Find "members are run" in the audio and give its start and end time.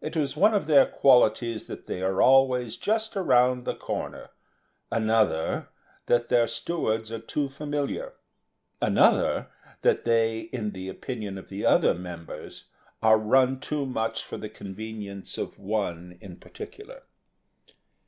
11.92-13.58